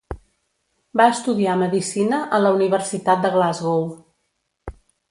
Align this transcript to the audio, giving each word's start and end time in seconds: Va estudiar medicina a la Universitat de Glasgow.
Va 1.01 1.05
estudiar 1.17 1.53
medicina 1.65 2.23
a 2.39 2.43
la 2.47 2.53
Universitat 2.59 3.25
de 3.27 3.35
Glasgow. 3.39 3.89